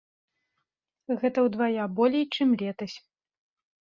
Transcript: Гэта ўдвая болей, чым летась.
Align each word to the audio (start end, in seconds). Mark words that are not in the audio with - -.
Гэта 1.23 1.39
ўдвая 1.47 1.83
болей, 1.99 2.25
чым 2.35 2.49
летась. 2.63 2.95